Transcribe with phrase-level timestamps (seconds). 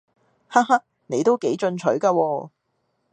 [0.47, 2.49] 哈哈你都幾進取㗎喎